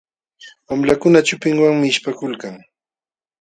Wamlakuna 0.67 1.19
chupinwanmi 1.27 1.85
ishpakulkan. 1.91 2.55